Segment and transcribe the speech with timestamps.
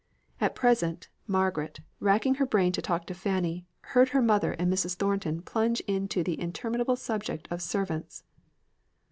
[0.39, 4.95] And presently, Margaret, racking her brain to talk to Fanny, heard her mother and Mrs.
[4.95, 8.23] Thornton plunge into the interminable subject of servants.